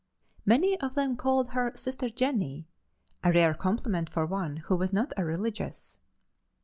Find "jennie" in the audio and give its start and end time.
2.09-2.67